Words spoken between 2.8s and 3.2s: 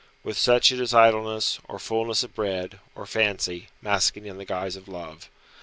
or